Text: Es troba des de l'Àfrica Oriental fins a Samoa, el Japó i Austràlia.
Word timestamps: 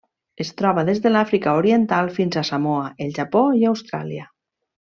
Es 0.43 0.49
troba 0.61 0.83
des 0.87 1.01
de 1.03 1.11
l'Àfrica 1.11 1.53
Oriental 1.59 2.09
fins 2.17 2.39
a 2.41 2.45
Samoa, 2.51 2.89
el 3.07 3.13
Japó 3.21 3.45
i 3.63 3.69
Austràlia. 3.75 4.27